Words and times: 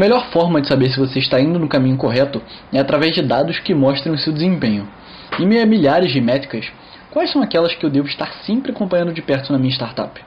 melhor 0.00 0.30
forma 0.30 0.62
de 0.62 0.66
saber 0.66 0.90
se 0.90 0.98
você 0.98 1.18
está 1.18 1.38
indo 1.38 1.58
no 1.58 1.68
caminho 1.68 1.98
correto 1.98 2.40
é 2.72 2.80
através 2.80 3.12
de 3.12 3.20
dados 3.20 3.58
que 3.58 3.74
mostrem 3.74 4.14
o 4.14 4.18
seu 4.18 4.32
desempenho. 4.32 4.88
Em 5.38 5.46
meio 5.46 5.62
a 5.62 5.66
milhares 5.66 6.10
de 6.10 6.22
métricas, 6.22 6.72
quais 7.10 7.30
são 7.30 7.42
aquelas 7.42 7.74
que 7.74 7.84
eu 7.84 7.90
devo 7.90 8.08
estar 8.08 8.32
sempre 8.46 8.72
acompanhando 8.72 9.12
de 9.12 9.20
perto 9.20 9.52
na 9.52 9.58
minha 9.58 9.70
startup? 9.70 10.18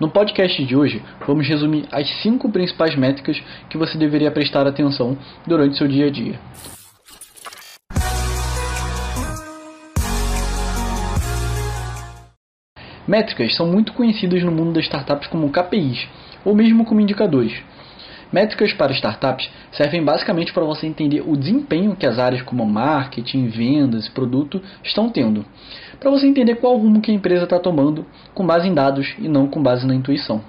No 0.00 0.08
podcast 0.08 0.64
de 0.64 0.74
hoje, 0.74 1.02
vamos 1.26 1.46
resumir 1.46 1.84
as 1.92 2.08
cinco 2.22 2.48
principais 2.48 2.96
métricas 2.96 3.38
que 3.68 3.76
você 3.76 3.98
deveria 3.98 4.30
prestar 4.30 4.66
atenção 4.66 5.18
durante 5.46 5.76
seu 5.76 5.86
dia 5.86 6.06
a 6.06 6.10
dia. 6.10 6.40
Métricas 13.06 13.54
são 13.54 13.66
muito 13.66 13.92
conhecidas 13.92 14.42
no 14.42 14.50
mundo 14.50 14.72
das 14.72 14.84
startups 14.84 15.28
como 15.28 15.50
KPIs, 15.50 16.08
ou 16.46 16.54
mesmo 16.54 16.86
como 16.86 16.98
indicadores. 16.98 17.52
Métricas 18.32 18.72
para 18.72 18.92
startups 18.92 19.50
servem 19.72 20.02
basicamente 20.02 20.54
para 20.54 20.64
você 20.64 20.86
entender 20.86 21.22
o 21.26 21.36
desempenho 21.36 21.94
que 21.94 22.06
as 22.06 22.18
áreas 22.18 22.40
como 22.40 22.64
marketing, 22.64 23.48
vendas 23.48 24.06
e 24.06 24.10
produto 24.10 24.62
estão 24.82 25.10
tendo, 25.10 25.44
para 26.00 26.10
você 26.10 26.26
entender 26.26 26.54
qual 26.54 26.76
rumo 26.78 27.02
que 27.02 27.10
a 27.10 27.14
empresa 27.14 27.44
está 27.44 27.58
tomando 27.58 28.06
com 28.32 28.46
base 28.46 28.66
em 28.66 28.72
dados 28.72 29.14
e 29.18 29.28
não 29.28 29.46
com 29.46 29.62
base 29.62 29.86
na 29.86 29.94
intuição. 29.94 30.40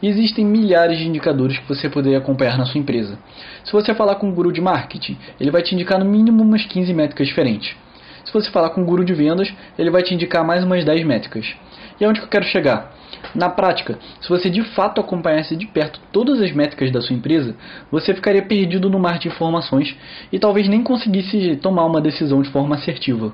E 0.00 0.06
existem 0.06 0.44
milhares 0.44 0.98
de 0.98 1.08
indicadores 1.08 1.58
que 1.58 1.68
você 1.68 1.88
poderia 1.90 2.18
acompanhar 2.18 2.56
na 2.56 2.64
sua 2.64 2.80
empresa. 2.80 3.18
Se 3.64 3.72
você 3.72 3.92
falar 3.94 4.14
com 4.14 4.28
um 4.28 4.32
guru 4.32 4.52
de 4.52 4.60
marketing, 4.60 5.18
ele 5.40 5.50
vai 5.50 5.60
te 5.60 5.74
indicar 5.74 5.98
no 5.98 6.04
mínimo 6.04 6.40
umas 6.44 6.64
15 6.66 6.94
métricas 6.94 7.26
diferentes. 7.26 7.76
Se 8.24 8.32
você 8.32 8.48
falar 8.50 8.70
com 8.70 8.82
um 8.82 8.84
guru 8.84 9.04
de 9.04 9.12
vendas, 9.12 9.52
ele 9.76 9.90
vai 9.90 10.02
te 10.02 10.14
indicar 10.14 10.44
mais 10.44 10.62
umas 10.62 10.84
10 10.84 11.04
métricas. 11.04 11.52
E 12.00 12.04
aonde 12.04 12.20
que 12.20 12.26
eu 12.26 12.30
quero 12.30 12.44
chegar? 12.44 12.92
Na 13.34 13.48
prática, 13.48 13.98
se 14.20 14.28
você 14.28 14.48
de 14.48 14.62
fato 14.74 15.00
acompanhasse 15.00 15.56
de 15.56 15.66
perto 15.66 16.00
todas 16.12 16.40
as 16.40 16.52
métricas 16.52 16.90
da 16.90 17.00
sua 17.00 17.16
empresa, 17.16 17.56
você 17.90 18.14
ficaria 18.14 18.42
perdido 18.42 18.88
no 18.88 18.98
mar 18.98 19.18
de 19.18 19.28
informações 19.28 19.96
e 20.32 20.38
talvez 20.38 20.68
nem 20.68 20.82
conseguisse 20.82 21.56
tomar 21.56 21.84
uma 21.84 22.00
decisão 22.00 22.40
de 22.42 22.50
forma 22.50 22.76
assertiva. 22.76 23.32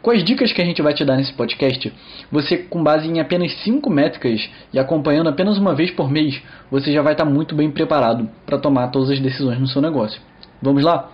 Com 0.00 0.12
as 0.12 0.22
dicas 0.22 0.52
que 0.52 0.62
a 0.62 0.64
gente 0.64 0.80
vai 0.80 0.94
te 0.94 1.04
dar 1.04 1.16
nesse 1.16 1.32
podcast, 1.32 1.92
você, 2.30 2.58
com 2.58 2.82
base 2.84 3.08
em 3.08 3.18
apenas 3.18 3.52
5 3.64 3.90
métricas 3.90 4.48
e 4.72 4.78
acompanhando 4.78 5.28
apenas 5.28 5.58
uma 5.58 5.74
vez 5.74 5.90
por 5.90 6.08
mês, 6.08 6.40
você 6.70 6.92
já 6.92 7.02
vai 7.02 7.14
estar 7.14 7.24
muito 7.24 7.54
bem 7.54 7.70
preparado 7.70 8.28
para 8.46 8.58
tomar 8.58 8.88
todas 8.88 9.10
as 9.10 9.18
decisões 9.18 9.58
no 9.58 9.66
seu 9.66 9.82
negócio. 9.82 10.20
Vamos 10.62 10.84
lá? 10.84 11.10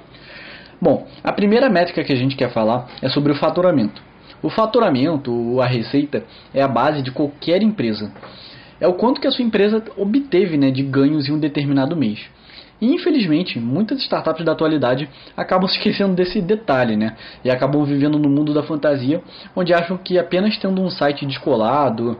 Bom, 0.80 1.06
a 1.22 1.32
primeira 1.32 1.70
métrica 1.70 2.04
que 2.04 2.12
a 2.12 2.16
gente 2.16 2.36
quer 2.36 2.52
falar 2.52 2.88
é 3.00 3.08
sobre 3.08 3.32
o 3.32 3.36
faturamento. 3.36 4.02
O 4.44 4.50
faturamento, 4.50 5.58
a 5.58 5.66
receita, 5.66 6.22
é 6.52 6.60
a 6.60 6.68
base 6.68 7.00
de 7.00 7.10
qualquer 7.10 7.62
empresa. 7.62 8.12
É 8.78 8.86
o 8.86 8.92
quanto 8.92 9.18
que 9.18 9.26
a 9.26 9.30
sua 9.30 9.42
empresa 9.42 9.82
obteve 9.96 10.58
né, 10.58 10.70
de 10.70 10.82
ganhos 10.82 11.26
em 11.26 11.32
um 11.32 11.38
determinado 11.38 11.96
mês. 11.96 12.20
E 12.78 12.92
infelizmente, 12.92 13.58
muitas 13.58 14.00
startups 14.00 14.44
da 14.44 14.52
atualidade 14.52 15.08
acabam 15.34 15.66
se 15.66 15.78
esquecendo 15.80 16.14
desse 16.14 16.42
detalhe, 16.42 16.94
né? 16.94 17.16
E 17.42 17.50
acabam 17.50 17.86
vivendo 17.86 18.18
no 18.18 18.28
mundo 18.28 18.52
da 18.52 18.62
fantasia, 18.62 19.22
onde 19.56 19.72
acham 19.72 19.96
que 19.96 20.18
apenas 20.18 20.58
tendo 20.58 20.82
um 20.82 20.90
site 20.90 21.24
descolado, 21.24 22.18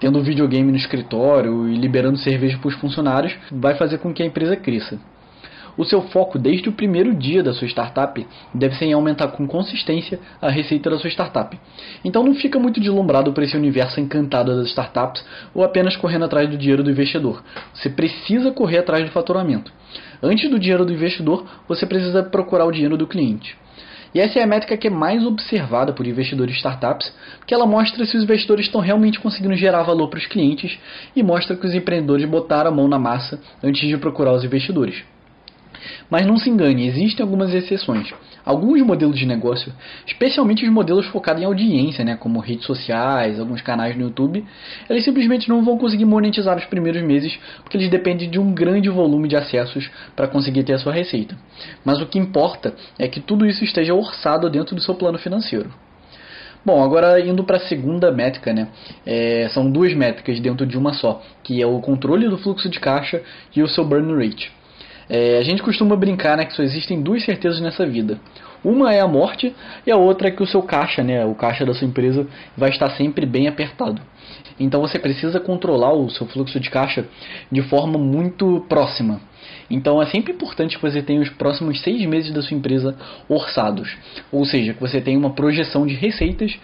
tendo 0.00 0.18
um 0.18 0.22
videogame 0.22 0.72
no 0.72 0.78
escritório 0.78 1.68
e 1.68 1.76
liberando 1.76 2.16
cerveja 2.16 2.56
para 2.56 2.68
os 2.68 2.74
funcionários, 2.76 3.36
vai 3.52 3.74
fazer 3.74 3.98
com 3.98 4.14
que 4.14 4.22
a 4.22 4.26
empresa 4.26 4.56
cresça. 4.56 4.98
O 5.76 5.84
seu 5.84 6.02
foco 6.02 6.38
desde 6.38 6.68
o 6.68 6.72
primeiro 6.72 7.14
dia 7.14 7.42
da 7.42 7.52
sua 7.52 7.68
startup 7.68 8.26
deve 8.54 8.74
ser 8.76 8.86
em 8.86 8.94
aumentar 8.94 9.28
com 9.28 9.46
consistência 9.46 10.18
a 10.40 10.50
receita 10.50 10.88
da 10.88 10.98
sua 10.98 11.10
startup. 11.10 11.58
Então 12.04 12.22
não 12.22 12.34
fica 12.34 12.58
muito 12.58 12.80
deslumbrado 12.80 13.32
por 13.32 13.42
esse 13.42 13.56
universo 13.56 14.00
encantado 14.00 14.56
das 14.56 14.68
startups 14.68 15.24
ou 15.54 15.62
apenas 15.62 15.96
correndo 15.96 16.24
atrás 16.24 16.48
do 16.48 16.56
dinheiro 16.56 16.82
do 16.82 16.90
investidor. 16.90 17.42
Você 17.74 17.90
precisa 17.90 18.50
correr 18.52 18.78
atrás 18.78 19.04
do 19.04 19.10
faturamento. 19.10 19.70
Antes 20.22 20.50
do 20.50 20.58
dinheiro 20.58 20.84
do 20.84 20.92
investidor, 20.92 21.44
você 21.68 21.84
precisa 21.84 22.22
procurar 22.22 22.64
o 22.64 22.72
dinheiro 22.72 22.96
do 22.96 23.06
cliente. 23.06 23.56
E 24.14 24.20
essa 24.20 24.38
é 24.38 24.42
a 24.42 24.46
métrica 24.46 24.78
que 24.78 24.86
é 24.86 24.90
mais 24.90 25.26
observada 25.26 25.92
por 25.92 26.06
investidores 26.06 26.54
de 26.54 26.58
startups, 26.58 27.12
porque 27.38 27.52
ela 27.52 27.66
mostra 27.66 28.02
se 28.06 28.16
os 28.16 28.22
investidores 28.22 28.64
estão 28.64 28.80
realmente 28.80 29.20
conseguindo 29.20 29.54
gerar 29.56 29.82
valor 29.82 30.08
para 30.08 30.18
os 30.18 30.24
clientes 30.24 30.78
e 31.14 31.22
mostra 31.22 31.54
que 31.54 31.66
os 31.66 31.74
empreendedores 31.74 32.24
botaram 32.24 32.70
a 32.70 32.74
mão 32.74 32.88
na 32.88 32.98
massa 32.98 33.38
antes 33.62 33.86
de 33.86 33.96
procurar 33.98 34.32
os 34.32 34.42
investidores. 34.42 35.04
Mas 36.10 36.26
não 36.26 36.36
se 36.36 36.48
engane, 36.48 36.86
existem 36.86 37.22
algumas 37.22 37.52
exceções. 37.54 38.12
Alguns 38.44 38.80
modelos 38.82 39.18
de 39.18 39.26
negócio, 39.26 39.72
especialmente 40.06 40.64
os 40.64 40.70
modelos 40.70 41.06
focados 41.06 41.42
em 41.42 41.44
audiência, 41.44 42.04
né, 42.04 42.16
como 42.16 42.38
redes 42.38 42.64
sociais, 42.64 43.40
alguns 43.40 43.60
canais 43.60 43.96
no 43.96 44.02
YouTube, 44.02 44.44
eles 44.88 45.04
simplesmente 45.04 45.48
não 45.48 45.64
vão 45.64 45.76
conseguir 45.76 46.04
monetizar 46.04 46.56
os 46.56 46.64
primeiros 46.64 47.02
meses 47.02 47.38
porque 47.62 47.76
eles 47.76 47.90
dependem 47.90 48.30
de 48.30 48.38
um 48.38 48.52
grande 48.52 48.88
volume 48.88 49.28
de 49.28 49.36
acessos 49.36 49.90
para 50.14 50.28
conseguir 50.28 50.62
ter 50.62 50.74
a 50.74 50.78
sua 50.78 50.92
receita. 50.92 51.36
Mas 51.84 52.00
o 52.00 52.06
que 52.06 52.18
importa 52.18 52.74
é 52.98 53.08
que 53.08 53.20
tudo 53.20 53.46
isso 53.46 53.64
esteja 53.64 53.94
orçado 53.94 54.48
dentro 54.48 54.74
do 54.74 54.80
seu 54.80 54.94
plano 54.94 55.18
financeiro. 55.18 55.70
Bom, 56.66 56.82
agora 56.82 57.20
indo 57.20 57.44
para 57.44 57.58
a 57.58 57.60
segunda 57.60 58.10
métrica, 58.10 58.52
né? 58.52 58.66
É, 59.06 59.48
são 59.50 59.70
duas 59.70 59.94
métricas 59.94 60.40
dentro 60.40 60.66
de 60.66 60.76
uma 60.76 60.92
só, 60.94 61.22
que 61.44 61.62
é 61.62 61.66
o 61.66 61.80
controle 61.80 62.28
do 62.28 62.36
fluxo 62.38 62.68
de 62.68 62.80
caixa 62.80 63.22
e 63.54 63.62
o 63.62 63.68
seu 63.68 63.84
burn 63.84 64.12
rate. 64.14 64.52
É, 65.08 65.38
a 65.38 65.42
gente 65.42 65.62
costuma 65.62 65.96
brincar 65.96 66.36
né, 66.36 66.44
que 66.44 66.54
só 66.54 66.62
existem 66.62 67.00
duas 67.00 67.24
certezas 67.24 67.60
nessa 67.60 67.86
vida. 67.86 68.18
Uma 68.64 68.92
é 68.92 69.00
a 69.00 69.06
morte 69.06 69.54
e 69.86 69.90
a 69.90 69.96
outra 69.96 70.28
é 70.28 70.30
que 70.30 70.42
o 70.42 70.46
seu 70.46 70.62
caixa, 70.62 71.02
né, 71.02 71.24
o 71.24 71.34
caixa 71.34 71.64
da 71.64 71.72
sua 71.72 71.86
empresa, 71.86 72.26
vai 72.56 72.70
estar 72.70 72.90
sempre 72.90 73.24
bem 73.24 73.46
apertado. 73.46 74.02
Então 74.58 74.80
você 74.80 74.98
precisa 74.98 75.38
controlar 75.38 75.92
o 75.92 76.10
seu 76.10 76.26
fluxo 76.26 76.58
de 76.58 76.70
caixa 76.70 77.06
de 77.50 77.62
forma 77.62 77.98
muito 77.98 78.64
próxima. 78.68 79.20
Então 79.70 80.00
é 80.00 80.06
sempre 80.06 80.32
importante 80.32 80.76
que 80.76 80.82
você 80.82 81.02
tenha 81.02 81.20
os 81.20 81.28
próximos 81.30 81.80
seis 81.80 82.04
meses 82.06 82.32
da 82.32 82.42
sua 82.42 82.56
empresa 82.56 82.96
orçados, 83.28 83.96
ou 84.30 84.44
seja, 84.44 84.74
que 84.74 84.80
você 84.80 85.00
tenha 85.00 85.18
uma 85.18 85.30
projeção 85.30 85.86
de 85.86 85.94
receitas, 85.94 86.56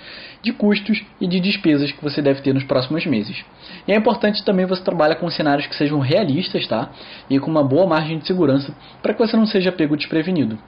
de 0.42 0.52
custos 0.52 1.02
e 1.20 1.26
de 1.26 1.40
despesas 1.40 1.90
que 1.92 2.02
você 2.02 2.20
deve 2.22 2.42
ter 2.42 2.52
nos 2.52 2.64
próximos 2.64 3.06
meses. 3.06 3.44
E 3.86 3.92
é 3.92 3.96
importante 3.96 4.44
também 4.44 4.66
você 4.66 4.82
trabalhar 4.82 5.16
com 5.16 5.30
cenários 5.30 5.66
que 5.66 5.76
sejam 5.76 5.98
realistas, 5.98 6.66
tá? 6.66 6.90
E 7.28 7.38
com 7.38 7.50
uma 7.50 7.64
boa 7.64 7.86
margem 7.86 8.18
de 8.18 8.26
segurança 8.26 8.74
para 9.02 9.12
que 9.12 9.18
você 9.18 9.36
não 9.36 9.46
seja 9.46 9.72
pego 9.72 9.96
desprevenido. 9.96 10.58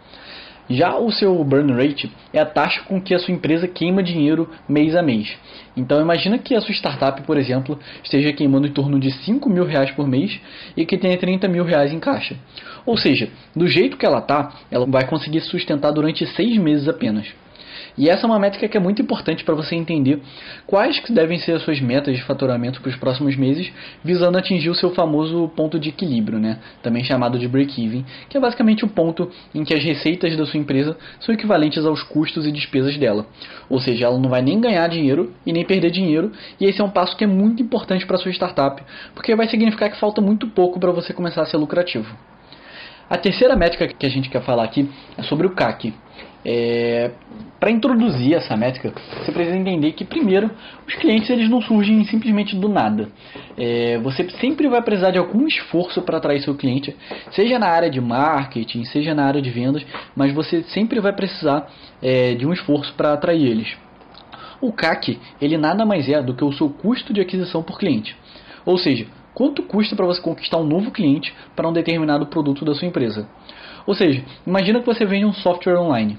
Já 0.69 0.97
o 0.97 1.13
seu 1.13 1.45
burn 1.45 1.73
rate 1.73 2.11
é 2.33 2.41
a 2.41 2.47
taxa 2.47 2.83
com 2.83 3.01
que 3.01 3.15
a 3.15 3.19
sua 3.19 3.35
empresa 3.35 3.69
queima 3.69 4.03
dinheiro 4.03 4.49
mês 4.69 4.97
a 4.97 5.03
mês. 5.03 5.37
Então 5.77 6.01
imagina 6.01 6.39
que 6.39 6.55
a 6.55 6.61
sua 6.61 6.73
startup, 6.73 7.21
por 7.23 7.37
exemplo, 7.37 7.79
esteja 8.03 8.33
queimando 8.33 8.67
em 8.67 8.73
torno 8.73 8.99
de 8.99 9.11
5 9.11 9.49
mil 9.51 9.65
reais 9.65 9.91
por 9.91 10.07
mês 10.07 10.41
e 10.77 10.87
que 10.87 10.97
tenha 10.97 11.19
30 11.19 11.49
mil 11.49 11.65
reais 11.65 11.93
em 11.93 12.01
caixa. 12.01 12.37
Ou 12.87 12.97
seja, 12.97 13.29
do 13.55 13.67
jeito 13.69 13.97
que 13.97 14.07
ela 14.07 14.19
está, 14.19 14.53
ela 14.71 14.87
vai 14.87 15.07
conseguir 15.07 15.41
sustentar 15.43 15.91
durante 15.91 16.27
6 16.27 16.57
meses 16.59 16.89
apenas. 16.89 17.27
E 17.97 18.09
essa 18.09 18.27
é 18.27 18.27
uma 18.27 18.39
métrica 18.39 18.69
que 18.69 18.77
é 18.77 18.81
muito 18.81 19.01
importante 19.01 19.45
para 19.45 19.55
você 19.55 19.77
entender 19.77 20.21
quais 20.67 20.99
que 20.99 21.13
devem 21.13 21.39
ser 21.39 21.53
as 21.53 21.63
suas 21.63 21.81
metas 21.81 22.17
de 22.17 22.23
faturamento 22.23 22.81
para 22.81 22.91
os 22.91 22.97
próximos 22.97 23.37
meses, 23.37 23.73
visando 24.03 24.37
atingir 24.37 24.69
o 24.69 24.75
seu 24.75 24.91
famoso 24.91 25.49
ponto 25.55 25.79
de 25.79 25.91
equilíbrio, 25.91 26.39
né? 26.39 26.59
também 26.83 27.05
chamado 27.05 27.39
de 27.39 27.47
break-even, 27.47 28.05
que 28.29 28.37
é 28.37 28.41
basicamente 28.41 28.85
o 28.85 28.89
ponto 28.89 29.31
em 29.55 29.63
que 29.63 29.75
as 29.75 29.83
receitas 29.83 30.37
da 30.37 30.45
sua 30.45 30.59
empresa 30.59 30.97
são 31.21 31.35
equivalentes 31.35 31.85
aos 31.85 32.03
custos 32.03 32.47
e 32.47 32.53
despesas 32.53 32.97
dela. 32.97 33.27
Ou 33.71 33.79
seja, 33.79 34.07
ela 34.07 34.19
não 34.19 34.29
vai 34.29 34.43
nem 34.43 34.61
ganhar 34.61 34.89
dinheiro 34.89 35.33
e 35.47 35.53
nem 35.53 35.65
perder 35.65 35.91
dinheiro, 35.91 36.33
e 36.61 36.65
esse 36.65 36.81
é 36.81 36.85
um 36.85 36.91
passo 36.91 37.17
que 37.17 37.25
é 37.25 37.29
muito 37.29 37.63
importante 37.63 38.07
para 38.07 38.19
sua 38.19 38.33
startup, 38.33 38.83
porque 39.15 39.35
vai 39.37 39.49
significar 39.49 39.91
que 39.91 40.01
falta 40.01 40.21
muito 40.21 40.49
pouco 40.49 40.81
para 40.81 40.91
você 40.91 41.13
começar 41.13 41.43
a 41.43 41.47
ser 41.47 41.57
lucrativo. 41.57 42.34
A 43.09 43.19
terceira 43.19 43.55
métrica 43.55 43.87
que 43.87 44.07
a 44.07 44.09
gente 44.09 44.31
quer 44.31 44.43
falar 44.43 44.65
aqui 44.65 44.89
é 45.17 45.23
sobre 45.23 45.47
o 45.47 45.51
CAC. 45.51 45.93
É, 46.47 47.11
para 47.59 47.71
introduzir 47.71 48.35
essa 48.35 48.55
métrica, 48.55 48.93
você 49.19 49.33
precisa 49.33 49.57
entender 49.57 49.93
que 49.93 50.05
primeiro 50.05 50.51
os 50.87 50.95
clientes 50.97 51.31
eles 51.31 51.49
não 51.49 51.63
surgem 51.63 52.05
simplesmente 52.05 52.55
do 52.55 52.69
nada. 52.69 53.09
É, 53.57 53.99
você 53.99 54.29
sempre 54.41 54.69
vai 54.69 54.83
precisar 54.83 55.11
de 55.11 55.19
algum 55.19 55.47
esforço 55.47 56.03
para 56.03 56.19
atrair 56.19 56.41
seu 56.41 56.55
cliente, 56.55 56.95
seja 57.33 57.59
na 57.59 57.69
área 57.69 57.89
de 57.89 58.01
marketing, 58.01 58.85
seja 58.85 59.15
na 59.15 59.25
área 59.25 59.41
de 59.41 59.51
vendas, 59.51 59.85
mas 60.15 60.35
você 60.35 60.63
sempre 60.65 61.01
vai 61.01 61.15
precisar 61.15 61.71
é, 62.03 62.35
de 62.35 62.47
um 62.47 62.53
esforço 62.53 62.93
para 62.95 63.15
atrair 63.15 63.47
eles. 63.47 63.75
O 64.61 64.71
CAC 64.73 65.19
ele 65.41 65.57
nada 65.57 65.87
mais 65.87 66.09
é 66.09 66.23
do 66.23 66.35
que 66.35 66.45
o 66.45 66.53
seu 66.53 66.69
custo 66.69 67.13
de 67.13 67.21
aquisição 67.23 67.63
por 67.63 67.79
cliente. 67.79 68.15
Ou 68.67 68.77
seja, 68.77 69.07
quanto 69.35 69.63
custa 69.63 69.97
para 69.97 70.07
você 70.07 70.21
conquistar 70.21 70.59
um 70.59 70.65
novo 70.65 70.91
cliente 70.91 71.35
para 71.55 71.69
um 71.69 71.73
determinado 71.73 72.27
produto 72.27 72.65
da 72.65 72.75
sua 72.75 72.89
empresa. 72.89 73.29
Ou 73.87 73.95
seja, 73.95 74.25
imagina 74.47 74.81
que 74.81 74.87
você 74.87 75.05
vende 75.05 75.27
um 75.27 75.33
software 75.33 75.79
online. 75.79 76.19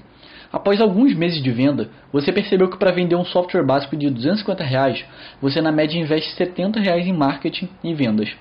Após 0.52 0.80
alguns 0.80 1.14
meses 1.14 1.42
de 1.42 1.50
venda, 1.50 1.90
você 2.12 2.32
percebeu 2.32 2.68
que 2.70 2.78
para 2.78 2.92
vender 2.92 3.16
um 3.16 3.24
software 3.24 3.64
básico 3.64 3.96
de 3.96 4.08
250 4.08 4.62
reais, 4.62 5.04
você 5.40 5.60
na 5.60 5.72
média 5.72 5.98
investe 5.98 6.32
70 6.34 6.78
reais 6.80 7.06
em 7.06 7.12
marketing 7.12 7.68
e 7.82 7.92
vendas. 7.92 8.34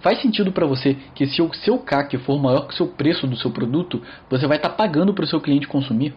Faz 0.00 0.20
sentido 0.20 0.52
para 0.52 0.66
você 0.66 0.96
que 1.14 1.26
se 1.26 1.40
o 1.40 1.52
seu 1.54 1.78
CAC 1.78 2.18
for 2.18 2.40
maior 2.40 2.66
que 2.66 2.74
o 2.74 2.76
seu 2.76 2.88
preço 2.88 3.26
do 3.26 3.36
seu 3.36 3.50
produto, 3.50 4.02
você 4.28 4.46
vai 4.46 4.56
estar 4.56 4.70
tá 4.70 4.74
pagando 4.74 5.14
para 5.14 5.24
o 5.24 5.28
seu 5.28 5.40
cliente 5.40 5.68
consumir? 5.68 6.12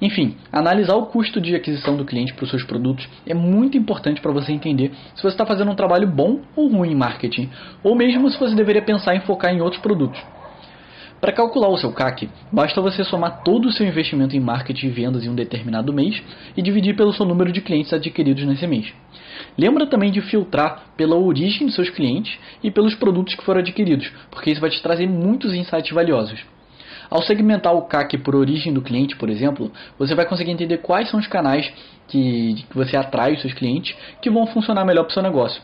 Enfim, 0.00 0.36
analisar 0.50 0.94
o 0.94 1.06
custo 1.06 1.40
de 1.40 1.54
aquisição 1.54 1.96
do 1.96 2.06
cliente 2.06 2.32
para 2.32 2.44
os 2.44 2.50
seus 2.50 2.64
produtos 2.64 3.06
é 3.26 3.34
muito 3.34 3.76
importante 3.76 4.20
para 4.20 4.32
você 4.32 4.50
entender 4.50 4.92
se 5.14 5.22
você 5.22 5.28
está 5.28 5.44
fazendo 5.44 5.70
um 5.70 5.74
trabalho 5.74 6.08
bom 6.08 6.40
ou 6.56 6.68
ruim 6.68 6.92
em 6.92 6.94
marketing, 6.94 7.50
ou 7.82 7.94
mesmo 7.94 8.30
se 8.30 8.38
você 8.38 8.54
deveria 8.54 8.82
pensar 8.82 9.14
em 9.14 9.20
focar 9.20 9.52
em 9.52 9.60
outros 9.60 9.82
produtos. 9.82 10.20
Para 11.20 11.32
calcular 11.32 11.68
o 11.68 11.76
seu 11.76 11.92
CAC, 11.92 12.30
basta 12.50 12.80
você 12.80 13.04
somar 13.04 13.42
todo 13.42 13.68
o 13.68 13.72
seu 13.72 13.86
investimento 13.86 14.34
em 14.34 14.40
marketing 14.40 14.86
e 14.86 14.90
vendas 14.90 15.22
em 15.22 15.28
um 15.28 15.34
determinado 15.34 15.92
mês 15.92 16.22
e 16.56 16.62
dividir 16.62 16.96
pelo 16.96 17.12
seu 17.12 17.26
número 17.26 17.52
de 17.52 17.60
clientes 17.60 17.92
adquiridos 17.92 18.46
nesse 18.46 18.66
mês. 18.66 18.90
Lembra 19.58 19.86
também 19.86 20.10
de 20.10 20.22
filtrar 20.22 20.86
pela 20.96 21.16
origem 21.16 21.66
dos 21.66 21.74
seus 21.74 21.90
clientes 21.90 22.38
e 22.64 22.70
pelos 22.70 22.94
produtos 22.94 23.34
que 23.34 23.44
foram 23.44 23.60
adquiridos, 23.60 24.10
porque 24.30 24.50
isso 24.50 24.62
vai 24.62 24.70
te 24.70 24.82
trazer 24.82 25.06
muitos 25.06 25.52
insights 25.52 25.92
valiosos. 25.92 26.42
Ao 27.10 27.22
segmentar 27.22 27.74
o 27.74 27.82
CAC 27.82 28.18
por 28.18 28.36
origem 28.36 28.72
do 28.72 28.80
cliente, 28.80 29.16
por 29.16 29.28
exemplo, 29.28 29.72
você 29.98 30.14
vai 30.14 30.24
conseguir 30.24 30.52
entender 30.52 30.78
quais 30.78 31.10
são 31.10 31.18
os 31.18 31.26
canais 31.26 31.70
que, 32.06 32.64
que 32.70 32.76
você 32.76 32.96
atrai 32.96 33.32
os 33.34 33.40
seus 33.40 33.52
clientes 33.52 33.96
que 34.22 34.30
vão 34.30 34.46
funcionar 34.46 34.84
melhor 34.84 35.02
para 35.02 35.10
o 35.10 35.14
seu 35.14 35.22
negócio. 35.22 35.60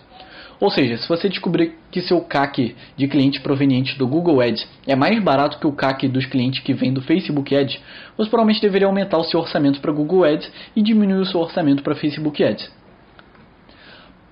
Ou 0.58 0.70
seja, 0.70 0.96
se 0.96 1.08
você 1.08 1.28
descobrir 1.28 1.74
que 1.90 2.00
seu 2.00 2.20
CAC 2.22 2.74
de 2.96 3.06
clientes 3.06 3.40
provenientes 3.40 3.96
do 3.96 4.08
Google 4.08 4.40
Ads 4.40 4.66
é 4.86 4.96
mais 4.96 5.22
barato 5.22 5.58
que 5.58 5.66
o 5.66 5.72
CAC 5.72 6.08
dos 6.08 6.24
clientes 6.26 6.60
que 6.60 6.72
vêm 6.72 6.92
do 6.92 7.02
Facebook 7.02 7.54
Ads, 7.54 7.78
você 8.16 8.30
provavelmente 8.30 8.62
deveria 8.62 8.88
aumentar 8.88 9.18
o 9.18 9.24
seu 9.24 9.38
orçamento 9.38 9.80
para 9.80 9.92
Google 9.92 10.24
Ads 10.24 10.50
e 10.74 10.82
diminuir 10.82 11.20
o 11.20 11.26
seu 11.26 11.40
orçamento 11.40 11.82
para 11.82 11.94
Facebook 11.94 12.42
Ads. 12.42 12.70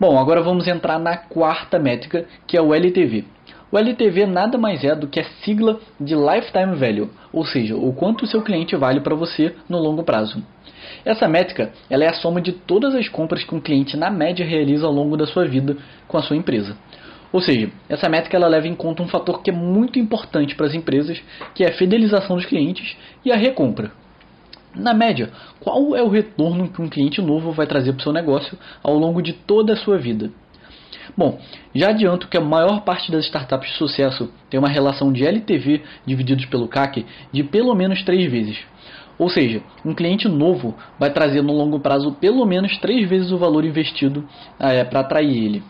Bom, 0.01 0.19
agora 0.19 0.43
vamos 0.43 0.67
entrar 0.67 0.99
na 0.99 1.17
quarta 1.17 1.79
métrica, 1.79 2.27
que 2.47 2.57
é 2.57 2.61
o 2.61 2.75
LTV. 2.75 3.25
O 3.75 3.77
LTV 3.77 4.27
nada 4.27 4.57
mais 4.57 4.85
é 4.85 4.95
do 4.95 5.09
que 5.09 5.19
a 5.19 5.25
sigla 5.43 5.81
de 5.99 6.15
Lifetime 6.15 6.77
Value, 6.77 7.11
ou 7.33 7.45
seja, 7.45 7.75
o 7.75 7.93
quanto 7.93 8.23
o 8.23 8.27
seu 8.29 8.41
cliente 8.41 8.77
vale 8.77 9.01
para 9.01 9.17
você 9.17 9.53
no 9.69 9.81
longo 9.81 10.05
prazo. 10.05 10.41
Essa 11.05 11.27
métrica 11.27 11.73
ela 11.91 12.05
é 12.05 12.09
a 12.09 12.15
soma 12.15 12.41
de 12.41 12.53
todas 12.53 12.95
as 12.95 13.09
compras 13.09 13.43
que 13.43 13.53
um 13.53 13.61
cliente 13.61 13.97
na 13.97 14.11
média 14.11 14.47
realiza 14.47 14.87
ao 14.87 14.93
longo 14.93 15.17
da 15.17 15.27
sua 15.27 15.45
vida 15.45 15.77
com 16.07 16.17
a 16.17 16.23
sua 16.23 16.37
empresa. 16.37 16.77
Ou 17.33 17.41
seja, 17.41 17.69
essa 17.89 18.09
métrica 18.09 18.37
ela 18.37 18.47
leva 18.47 18.69
em 18.69 18.77
conta 18.77 19.03
um 19.03 19.09
fator 19.09 19.43
que 19.43 19.51
é 19.51 19.53
muito 19.53 19.99
importante 19.99 20.55
para 20.55 20.67
as 20.67 20.75
empresas, 20.75 21.21
que 21.53 21.65
é 21.65 21.71
a 21.71 21.75
fidelização 21.75 22.37
dos 22.37 22.47
clientes 22.47 22.97
e 23.25 23.33
a 23.33 23.37
recompra. 23.37 23.91
Na 24.73 24.95
média, 24.95 25.33
qual 25.59 25.97
é 25.97 26.03
o 26.03 26.09
retorno 26.09 26.69
que 26.69 26.81
um 26.81 26.89
cliente 26.89 27.21
novo 27.21 27.51
vai 27.51 27.67
trazer 27.67 27.93
para 27.93 27.99
o 27.99 28.05
seu 28.05 28.13
negócio 28.13 28.57
ao 28.85 28.97
longo 28.97 29.21
de 29.21 29.33
toda 29.33 29.73
a 29.73 29.77
sua 29.77 29.99
vida? 29.99 30.31
Bom, 31.17 31.39
já 31.75 31.91
adianto 31.91 32.29
que 32.29 32.37
a 32.37 32.41
maior 32.41 32.81
parte 32.81 33.11
das 33.11 33.25
startups 33.27 33.71
de 33.71 33.77
sucesso 33.77 34.31
tem 34.49 34.59
uma 34.59 34.69
relação 34.69 35.13
de 35.13 35.27
LTV 35.27 35.83
divididos 36.07 36.47
pelo 36.47 36.69
CAC 36.69 37.05
de 37.33 37.43
pelo 37.45 37.75
menos 37.75 38.03
três 38.03 38.31
vezes. 38.31 38.59
Ou 39.19 39.29
seja, 39.29 39.63
um 39.85 39.95
cliente 39.95 40.29
novo 40.29 40.75
vai 40.99 41.11
trazer 41.11 41.43
no 41.43 41.53
longo 41.53 41.79
prazo 41.79 42.13
pelo 42.21 42.45
menos 42.45 42.77
três 42.79 43.09
vezes 43.09 43.31
o 43.31 43.39
valor 43.39 43.65
investido 43.65 44.27
é, 44.59 44.83
para 44.83 45.01
atrair 45.01 45.45
ele. 45.45 45.63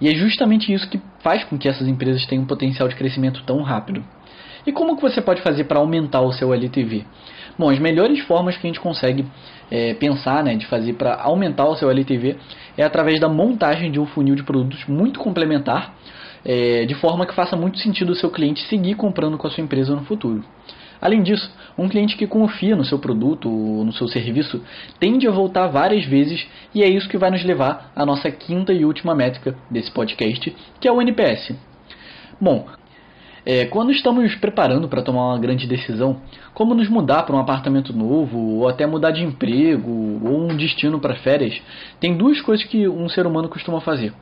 E 0.00 0.08
é 0.08 0.14
justamente 0.14 0.72
isso 0.72 0.88
que 0.88 1.00
faz 1.20 1.44
com 1.44 1.58
que 1.58 1.68
essas 1.68 1.88
empresas 1.88 2.26
tenham 2.26 2.44
um 2.44 2.46
potencial 2.46 2.88
de 2.88 2.96
crescimento 2.96 3.42
tão 3.44 3.62
rápido. 3.62 4.04
E 4.66 4.72
como 4.72 4.96
que 4.96 5.02
você 5.02 5.22
pode 5.22 5.40
fazer 5.40 5.64
para 5.64 5.78
aumentar 5.78 6.20
o 6.20 6.32
seu 6.32 6.52
LTV? 6.52 7.04
Bom, 7.60 7.68
as 7.68 7.78
melhores 7.78 8.20
formas 8.20 8.56
que 8.56 8.66
a 8.66 8.70
gente 8.70 8.80
consegue 8.80 9.22
é, 9.70 9.92
pensar 9.92 10.42
né, 10.42 10.54
de 10.54 10.64
fazer 10.64 10.94
para 10.94 11.20
aumentar 11.20 11.66
o 11.66 11.76
seu 11.76 11.90
LTV 11.90 12.38
é 12.74 12.82
através 12.82 13.20
da 13.20 13.28
montagem 13.28 13.92
de 13.92 14.00
um 14.00 14.06
funil 14.06 14.34
de 14.34 14.42
produtos 14.42 14.86
muito 14.86 15.20
complementar, 15.20 15.94
é, 16.42 16.86
de 16.86 16.94
forma 16.94 17.26
que 17.26 17.34
faça 17.34 17.56
muito 17.56 17.76
sentido 17.76 18.12
o 18.12 18.14
seu 18.14 18.30
cliente 18.30 18.62
seguir 18.62 18.94
comprando 18.94 19.36
com 19.36 19.46
a 19.46 19.50
sua 19.50 19.62
empresa 19.62 19.94
no 19.94 20.06
futuro. 20.06 20.42
Além 21.02 21.22
disso, 21.22 21.54
um 21.76 21.86
cliente 21.86 22.16
que 22.16 22.26
confia 22.26 22.74
no 22.74 22.82
seu 22.82 22.98
produto 22.98 23.50
ou 23.50 23.84
no 23.84 23.92
seu 23.92 24.08
serviço 24.08 24.64
tende 24.98 25.28
a 25.28 25.30
voltar 25.30 25.66
várias 25.66 26.06
vezes 26.06 26.48
e 26.74 26.82
é 26.82 26.88
isso 26.88 27.10
que 27.10 27.18
vai 27.18 27.30
nos 27.30 27.44
levar 27.44 27.92
à 27.94 28.06
nossa 28.06 28.30
quinta 28.30 28.72
e 28.72 28.86
última 28.86 29.14
métrica 29.14 29.54
desse 29.70 29.90
podcast, 29.90 30.56
que 30.80 30.88
é 30.88 30.92
o 30.92 31.02
NPS. 31.02 31.54
Bom, 32.40 32.66
é, 33.52 33.66
quando 33.66 33.90
estamos 33.90 34.32
preparando 34.36 34.88
para 34.88 35.02
tomar 35.02 35.30
uma 35.30 35.38
grande 35.40 35.66
decisão, 35.66 36.20
como 36.54 36.72
nos 36.72 36.88
mudar 36.88 37.24
para 37.24 37.34
um 37.34 37.40
apartamento 37.40 37.92
novo, 37.92 38.38
ou 38.38 38.68
até 38.68 38.86
mudar 38.86 39.10
de 39.10 39.24
emprego, 39.24 39.90
ou 40.24 40.48
um 40.48 40.56
destino 40.56 41.00
para 41.00 41.16
férias, 41.16 41.60
tem 41.98 42.16
duas 42.16 42.40
coisas 42.40 42.64
que 42.64 42.86
um 42.86 43.08
ser 43.08 43.26
humano 43.26 43.48
costuma 43.48 43.80
fazer. 43.80 44.12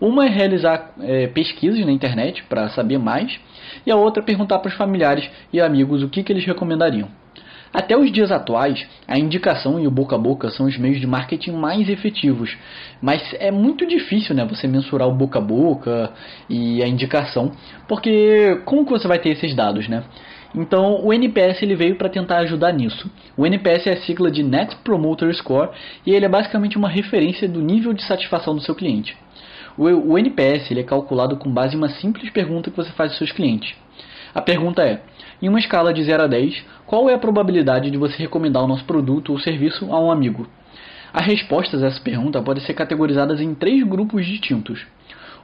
Uma 0.00 0.24
é 0.24 0.30
realizar 0.30 0.94
é, 0.98 1.26
pesquisas 1.26 1.84
na 1.84 1.92
internet 1.92 2.42
para 2.44 2.70
saber 2.70 2.96
mais, 2.96 3.38
e 3.84 3.90
a 3.90 3.96
outra 3.96 4.22
é 4.22 4.24
perguntar 4.24 4.58
para 4.60 4.70
os 4.70 4.74
familiares 4.74 5.28
e 5.52 5.60
amigos 5.60 6.02
o 6.02 6.08
que, 6.08 6.22
que 6.22 6.32
eles 6.32 6.46
recomendariam. 6.46 7.19
Até 7.72 7.96
os 7.96 8.10
dias 8.10 8.32
atuais, 8.32 8.84
a 9.06 9.16
indicação 9.16 9.78
e 9.78 9.86
o 9.86 9.90
boca 9.92 10.16
a 10.16 10.18
boca 10.18 10.50
são 10.50 10.66
os 10.66 10.76
meios 10.76 11.00
de 11.00 11.06
marketing 11.06 11.52
mais 11.52 11.88
efetivos, 11.88 12.56
mas 13.00 13.22
é 13.38 13.52
muito 13.52 13.86
difícil 13.86 14.34
né, 14.34 14.44
você 14.44 14.66
mensurar 14.66 15.06
o 15.06 15.14
boca 15.14 15.38
a 15.38 15.42
boca 15.42 16.10
e 16.48 16.82
a 16.82 16.88
indicação, 16.88 17.52
porque 17.86 18.60
como 18.64 18.84
que 18.84 18.90
você 18.90 19.06
vai 19.06 19.20
ter 19.20 19.30
esses 19.30 19.54
dados? 19.54 19.88
Né? 19.88 20.02
Então, 20.52 21.00
o 21.04 21.12
NPS 21.12 21.62
ele 21.62 21.76
veio 21.76 21.94
para 21.94 22.08
tentar 22.08 22.38
ajudar 22.38 22.72
nisso. 22.72 23.08
O 23.36 23.46
NPS 23.46 23.86
é 23.86 23.92
a 23.92 23.96
sigla 23.98 24.32
de 24.32 24.42
Net 24.42 24.74
Promoter 24.82 25.32
Score 25.32 25.70
e 26.04 26.10
ele 26.10 26.26
é 26.26 26.28
basicamente 26.28 26.76
uma 26.76 26.88
referência 26.88 27.48
do 27.48 27.62
nível 27.62 27.92
de 27.92 28.02
satisfação 28.02 28.52
do 28.54 28.60
seu 28.60 28.74
cliente. 28.74 29.16
O, 29.78 30.18
NPS 30.18 30.70
ele 30.70 30.80
é 30.80 30.84
calculado 30.84 31.36
com 31.36 31.50
base 31.50 31.74
em 31.74 31.78
uma 31.78 31.88
simples 31.88 32.28
pergunta 32.30 32.70
que 32.70 32.76
você 32.76 32.90
faz 32.92 33.10
aos 33.12 33.18
seus 33.18 33.32
clientes. 33.32 33.74
A 34.34 34.40
pergunta 34.40 34.82
é: 34.82 35.02
em 35.42 35.48
uma 35.48 35.58
escala 35.58 35.92
de 35.92 36.02
0 36.02 36.22
a 36.22 36.26
10, 36.26 36.64
qual 36.86 37.08
é 37.10 37.14
a 37.14 37.18
probabilidade 37.18 37.90
de 37.90 37.98
você 37.98 38.16
recomendar 38.16 38.62
o 38.62 38.68
nosso 38.68 38.84
produto 38.84 39.32
ou 39.32 39.40
serviço 39.40 39.92
a 39.92 40.00
um 40.00 40.10
amigo? 40.10 40.46
As 41.12 41.26
respostas 41.26 41.82
a 41.82 41.88
essa 41.88 42.00
pergunta 42.00 42.40
podem 42.40 42.62
ser 42.64 42.74
categorizadas 42.74 43.40
em 43.40 43.54
três 43.54 43.82
grupos 43.82 44.24
distintos. 44.24 44.86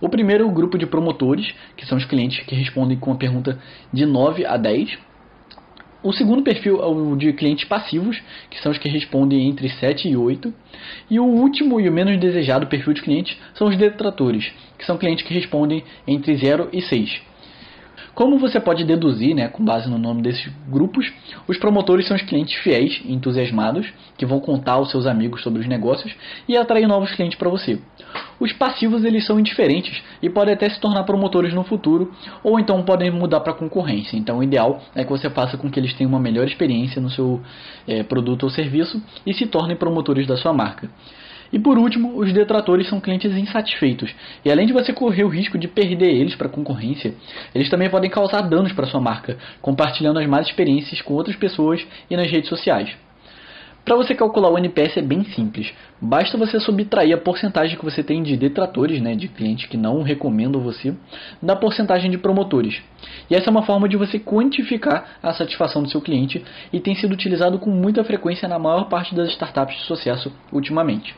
O 0.01 0.09
primeiro 0.09 0.45
é 0.45 0.47
o 0.47 0.53
grupo 0.53 0.79
de 0.79 0.87
promotores, 0.87 1.53
que 1.77 1.87
são 1.87 1.99
os 1.99 2.05
clientes 2.05 2.45
que 2.47 2.55
respondem 2.55 2.99
com 2.99 3.13
a 3.13 3.17
pergunta 3.17 3.59
de 3.93 4.07
9 4.07 4.45
a 4.45 4.57
10. 4.57 4.97
O 6.03 6.13
segundo 6.13 6.43
perfil 6.43 6.81
é 6.81 6.87
o 6.87 7.17
de 7.17 7.33
clientes 7.33 7.65
passivos, 7.65 8.23
que 8.51 8.61
são 8.61 8.71
os 8.71 8.79
que 8.79 8.89
respondem 8.89 9.49
entre 9.49 9.69
7 9.69 10.09
e 10.09 10.17
8. 10.17 10.55
E 11.11 11.19
o 11.19 11.25
último 11.25 11.81
e 11.81 11.89
o 11.89 11.93
menos 11.93 12.21
desejado 12.21 12.67
perfil 12.67 12.93
de 12.93 13.03
clientes 13.03 13.37
são 13.55 13.67
os 13.67 13.77
detratores, 13.77 14.53
que 14.79 14.85
são 14.85 14.99
clientes 14.99 15.27
que 15.27 15.35
respondem 15.35 15.83
entre 16.07 16.37
0 16.37 16.69
e 16.73 16.83
6. 16.83 17.21
Como 18.17 18.39
você 18.39 18.59
pode 18.59 18.83
deduzir, 18.83 19.35
né, 19.35 19.47
com 19.47 19.63
base 19.63 19.91
no 19.91 19.99
nome 19.99 20.23
desses 20.23 20.51
grupos, 20.67 21.13
os 21.47 21.59
promotores 21.59 22.09
são 22.09 22.17
os 22.17 22.23
clientes 22.23 22.55
fiéis 22.63 23.03
e 23.05 23.13
entusiasmados, 23.13 23.93
que 24.17 24.25
vão 24.25 24.41
contar 24.41 24.73
aos 24.73 24.91
seus 24.91 25.07
amigos 25.07 25.43
sobre 25.43 25.61
os 25.61 25.69
negócios 25.69 26.17
e 26.49 26.57
atrair 26.57 26.89
novos 26.89 27.13
clientes 27.13 27.37
para 27.37 27.51
você. 27.51 27.79
Os 28.41 28.55
passivos 28.55 29.05
eles 29.05 29.27
são 29.27 29.39
indiferentes 29.39 30.03
e 30.23 30.31
podem 30.31 30.55
até 30.55 30.67
se 30.71 30.81
tornar 30.81 31.05
promotores 31.05 31.53
no 31.53 31.63
futuro, 31.63 32.11
ou 32.43 32.59
então 32.59 32.83
podem 32.85 33.11
mudar 33.11 33.41
para 33.41 33.53
concorrência. 33.53 34.17
Então 34.17 34.39
o 34.39 34.43
ideal 34.43 34.81
é 34.95 35.05
que 35.05 35.11
você 35.11 35.29
faça 35.29 35.59
com 35.59 35.71
que 35.71 35.79
eles 35.79 35.93
tenham 35.93 36.09
uma 36.09 36.19
melhor 36.19 36.47
experiência 36.47 37.03
no 37.03 37.11
seu 37.11 37.43
é, 37.87 38.03
produto 38.03 38.45
ou 38.45 38.51
serviço 38.51 38.99
e 39.27 39.35
se 39.35 39.45
tornem 39.47 39.77
promotores 39.77 40.27
da 40.27 40.39
sua 40.39 40.55
marca. 40.55 40.89
E 41.53 41.59
por 41.59 41.79
último, 41.79 42.19
os 42.19 42.33
detratores 42.33 42.89
são 42.89 43.01
clientes 43.01 43.33
insatisfeitos. 43.37 44.15
E 44.45 44.51
além 44.51 44.67
de 44.67 44.73
você 44.73 44.93
correr 44.93 45.25
o 45.25 45.29
risco 45.29 45.59
de 45.59 45.69
perder 45.69 46.15
eles 46.15 46.35
para 46.35 46.47
a 46.47 46.51
concorrência, 46.51 47.15
eles 47.55 47.71
também 47.71 47.89
podem 47.89 48.11
causar 48.11 48.43
danos 48.43 48.73
para 48.73 48.87
sua 48.87 49.01
marca, 49.01 49.37
compartilhando 49.61 50.19
as 50.19 50.27
más 50.27 50.47
experiências 50.47 51.01
com 51.01 51.15
outras 51.15 51.37
pessoas 51.37 51.87
e 52.11 52.17
nas 52.17 52.31
redes 52.31 52.49
sociais. 52.49 53.06
Para 53.87 53.95
você 53.95 54.17
calcular 54.17 54.51
o 54.51 54.59
NPS 54.59 54.97
é 54.97 55.01
bem 55.01 55.23
simples. 55.27 55.73
Basta 56.03 56.37
você 56.37 56.59
subtrair 56.59 57.15
a 57.15 57.21
porcentagem 57.21 57.79
que 57.79 57.85
você 57.85 58.03
tem 58.03 58.21
de 58.21 58.37
detratores, 58.37 59.01
né, 59.01 59.15
de 59.15 59.29
clientes 59.29 59.67
que 59.67 59.77
não 59.77 60.03
recomendam 60.03 60.61
você, 60.61 60.93
da 61.41 61.55
porcentagem 61.55 62.11
de 62.11 62.19
promotores. 62.19 62.83
E 63.31 63.37
essa 63.37 63.49
é 63.49 63.51
uma 63.53 63.63
forma 63.63 63.89
de 63.89 63.97
você 63.97 64.19
quantificar 64.19 65.19
a 65.23 65.33
satisfação 65.33 65.85
do 65.85 65.89
seu 65.89 66.01
cliente 66.01 66.45
e 66.73 66.81
tem 66.81 66.97
sido 66.97 67.13
utilizado 67.13 67.61
com 67.61 67.71
muita 67.71 68.03
frequência 68.03 68.49
na 68.49 68.59
maior 68.59 68.89
parte 68.89 69.15
das 69.15 69.29
startups 69.31 69.77
de 69.77 69.83
sucesso 69.85 70.33
ultimamente. 70.53 71.15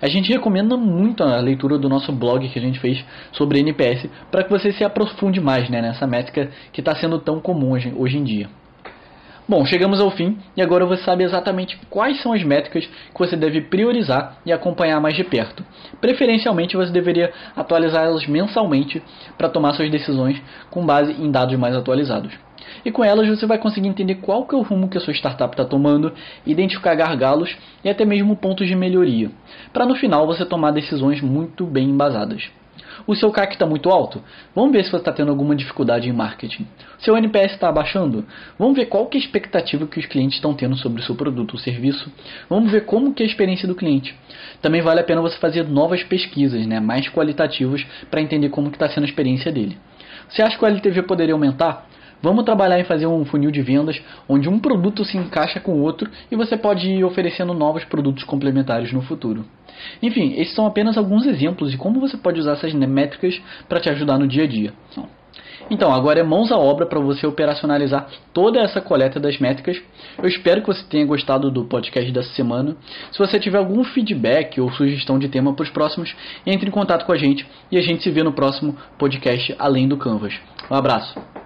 A 0.00 0.08
gente 0.08 0.32
recomenda 0.32 0.76
muito 0.76 1.22
a 1.22 1.36
leitura 1.36 1.78
do 1.78 1.88
nosso 1.88 2.10
blog 2.10 2.48
que 2.48 2.58
a 2.58 2.62
gente 2.62 2.80
fez 2.80 3.04
sobre 3.30 3.60
NPS 3.60 4.10
para 4.28 4.42
que 4.42 4.50
você 4.50 4.72
se 4.72 4.82
aprofunde 4.82 5.40
mais 5.40 5.70
né, 5.70 5.80
nessa 5.80 6.04
métrica 6.04 6.50
que 6.72 6.80
está 6.80 6.96
sendo 6.96 7.20
tão 7.20 7.40
comum 7.40 7.70
hoje, 7.70 7.94
hoje 7.96 8.18
em 8.18 8.24
dia. 8.24 8.61
Bom, 9.48 9.66
chegamos 9.66 10.00
ao 10.00 10.10
fim 10.12 10.38
e 10.56 10.62
agora 10.62 10.86
você 10.86 11.02
sabe 11.02 11.24
exatamente 11.24 11.76
quais 11.90 12.22
são 12.22 12.32
as 12.32 12.44
métricas 12.44 12.86
que 12.86 13.18
você 13.18 13.34
deve 13.34 13.60
priorizar 13.62 14.36
e 14.46 14.52
acompanhar 14.52 15.00
mais 15.00 15.16
de 15.16 15.24
perto. 15.24 15.64
Preferencialmente 16.00 16.76
você 16.76 16.92
deveria 16.92 17.32
atualizá-las 17.56 18.24
mensalmente 18.28 19.02
para 19.36 19.48
tomar 19.48 19.74
suas 19.74 19.90
decisões 19.90 20.40
com 20.70 20.86
base 20.86 21.12
em 21.20 21.28
dados 21.28 21.58
mais 21.58 21.74
atualizados. 21.74 22.32
E 22.84 22.92
com 22.92 23.04
elas 23.04 23.28
você 23.28 23.44
vai 23.44 23.58
conseguir 23.58 23.88
entender 23.88 24.16
qual 24.16 24.46
que 24.46 24.54
é 24.54 24.58
o 24.58 24.62
rumo 24.62 24.88
que 24.88 24.96
a 24.96 25.00
sua 25.00 25.12
startup 25.12 25.52
está 25.52 25.64
tomando, 25.64 26.12
identificar 26.46 26.94
gargalos 26.94 27.56
e 27.84 27.88
até 27.88 28.04
mesmo 28.04 28.36
pontos 28.36 28.68
de 28.68 28.76
melhoria, 28.76 29.28
para 29.72 29.84
no 29.84 29.96
final 29.96 30.24
você 30.24 30.44
tomar 30.44 30.70
decisões 30.70 31.20
muito 31.20 31.66
bem 31.66 31.88
embasadas. 31.90 32.48
O 33.06 33.14
seu 33.14 33.30
CAC 33.30 33.54
está 33.54 33.66
muito 33.66 33.90
alto? 33.90 34.22
Vamos 34.54 34.72
ver 34.72 34.84
se 34.84 34.90
você 34.90 34.98
está 34.98 35.12
tendo 35.12 35.30
alguma 35.30 35.56
dificuldade 35.56 36.08
em 36.08 36.12
marketing. 36.12 36.66
Seu 36.98 37.16
NPS 37.16 37.52
está 37.52 37.68
abaixando? 37.68 38.24
Vamos 38.58 38.76
ver 38.76 38.86
qual 38.86 39.06
que 39.06 39.16
é 39.16 39.20
a 39.20 39.24
expectativa 39.24 39.86
que 39.86 39.98
os 39.98 40.06
clientes 40.06 40.36
estão 40.36 40.54
tendo 40.54 40.76
sobre 40.76 41.00
o 41.00 41.04
seu 41.04 41.14
produto 41.14 41.54
ou 41.54 41.58
serviço. 41.58 42.10
Vamos 42.48 42.70
ver 42.70 42.84
como 42.84 43.12
que 43.12 43.22
é 43.22 43.26
a 43.26 43.28
experiência 43.28 43.66
do 43.66 43.74
cliente. 43.74 44.14
Também 44.60 44.80
vale 44.80 45.00
a 45.00 45.04
pena 45.04 45.20
você 45.20 45.36
fazer 45.38 45.68
novas 45.68 46.02
pesquisas, 46.04 46.66
né, 46.66 46.80
mais 46.80 47.08
qualitativas, 47.08 47.84
para 48.10 48.20
entender 48.20 48.48
como 48.50 48.68
está 48.68 48.88
sendo 48.88 49.04
a 49.04 49.08
experiência 49.08 49.50
dele. 49.50 49.76
Você 50.28 50.42
acha 50.42 50.56
que 50.56 50.64
o 50.64 50.68
LTV 50.68 51.02
poderia 51.02 51.34
aumentar? 51.34 51.86
Vamos 52.22 52.44
trabalhar 52.44 52.78
em 52.78 52.84
fazer 52.84 53.06
um 53.06 53.24
funil 53.24 53.50
de 53.50 53.60
vendas 53.62 54.00
onde 54.28 54.48
um 54.48 54.60
produto 54.60 55.04
se 55.04 55.18
encaixa 55.18 55.58
com 55.58 55.72
o 55.72 55.82
outro 55.82 56.08
e 56.30 56.36
você 56.36 56.56
pode 56.56 56.88
ir 56.88 57.02
oferecendo 57.02 57.52
novos 57.52 57.84
produtos 57.84 58.22
complementares 58.22 58.92
no 58.92 59.02
futuro. 59.02 59.44
Enfim, 60.02 60.34
esses 60.36 60.54
são 60.54 60.66
apenas 60.66 60.96
alguns 60.96 61.26
exemplos 61.26 61.70
de 61.70 61.76
como 61.76 62.00
você 62.00 62.16
pode 62.16 62.40
usar 62.40 62.52
essas 62.52 62.72
métricas 62.74 63.40
para 63.68 63.80
te 63.80 63.88
ajudar 63.88 64.18
no 64.18 64.26
dia 64.26 64.44
a 64.44 64.46
dia. 64.46 64.72
Então, 65.70 65.92
agora 65.92 66.20
é 66.20 66.22
mãos 66.22 66.52
à 66.52 66.58
obra 66.58 66.86
para 66.86 67.00
você 67.00 67.26
operacionalizar 67.26 68.06
toda 68.32 68.60
essa 68.60 68.80
coleta 68.80 69.18
das 69.18 69.38
métricas. 69.38 69.80
Eu 70.18 70.28
espero 70.28 70.60
que 70.60 70.66
você 70.66 70.84
tenha 70.84 71.06
gostado 71.06 71.50
do 71.50 71.64
podcast 71.64 72.10
dessa 72.12 72.30
semana. 72.34 72.76
Se 73.10 73.18
você 73.18 73.38
tiver 73.38 73.58
algum 73.58 73.82
feedback 73.84 74.60
ou 74.60 74.70
sugestão 74.72 75.18
de 75.18 75.28
tema 75.28 75.54
para 75.54 75.62
os 75.62 75.70
próximos, 75.70 76.14
entre 76.46 76.68
em 76.68 76.72
contato 76.72 77.06
com 77.06 77.12
a 77.12 77.16
gente 77.16 77.46
e 77.70 77.78
a 77.78 77.80
gente 77.80 78.02
se 78.02 78.10
vê 78.10 78.22
no 78.22 78.32
próximo 78.32 78.76
podcast 78.98 79.54
Além 79.58 79.88
do 79.88 79.96
Canvas. 79.96 80.34
Um 80.70 80.74
abraço. 80.74 81.42